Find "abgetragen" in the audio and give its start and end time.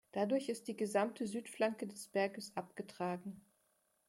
2.57-3.39